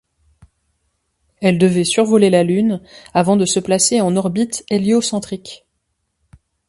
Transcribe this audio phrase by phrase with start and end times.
[1.41, 2.81] Elle devait survoler la Lune
[3.13, 5.63] avant de se placer en orbite héliocentrique.